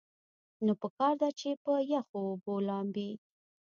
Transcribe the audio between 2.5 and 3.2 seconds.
لامبي-